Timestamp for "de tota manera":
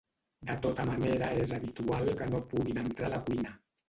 0.51-1.27